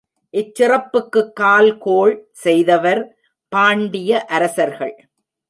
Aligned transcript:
இச்சிறப்புக்குக் 0.33 1.31
கால்கோள் 1.39 2.15
செய்தவர் 2.31 3.17
பாண்டிய 3.49 4.25
அரசர்கள். 4.25 4.95